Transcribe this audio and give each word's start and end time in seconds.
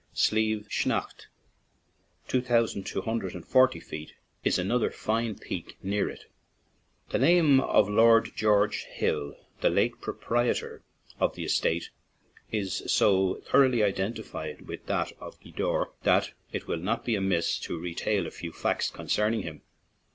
Slieve 0.15 0.67
Snaght, 0.71 1.27
two 2.27 2.41
thousand 2.41 2.87
two 2.87 3.03
hundred 3.03 3.35
and 3.35 3.47
forty 3.47 3.79
feet, 3.79 4.13
is 4.43 4.57
another 4.57 4.89
fine 4.89 5.37
peak 5.37 5.77
near 5.83 6.09
it. 6.09 6.25
40 6.25 6.25
GWEEDORE 6.25 6.25
TO 6.25 7.11
GLENTIES 7.11 7.11
The 7.11 7.19
name 7.47 7.59
of 7.59 7.87
Lord 7.87 8.31
George 8.35 8.83
Hill, 8.85 9.35
the 9.59 9.69
late 9.69 10.01
proprietor 10.01 10.81
of 11.19 11.35
the 11.35 11.43
estate, 11.45 11.91
is 12.51 12.81
so 12.91 13.43
thoroughly 13.45 13.83
identified 13.83 14.61
with 14.61 14.87
that 14.87 15.11
of 15.19 15.39
Gweedore 15.39 15.91
that 16.01 16.31
it 16.51 16.65
will 16.65 16.79
not 16.79 17.05
be 17.05 17.13
amiss 17.13 17.59
to 17.59 17.77
retail 17.77 18.25
a 18.25 18.31
few 18.31 18.51
facts 18.51 18.89
con 18.89 19.05
cerning 19.05 19.43
him. 19.43 19.61